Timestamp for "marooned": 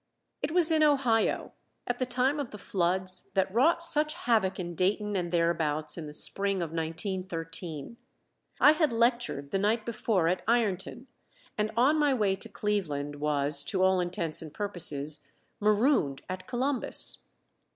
15.59-16.23